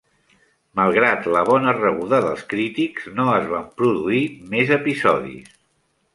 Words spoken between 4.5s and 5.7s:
més episodis.